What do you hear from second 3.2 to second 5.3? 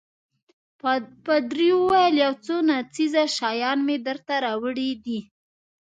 شیان مې درته راوړي دي.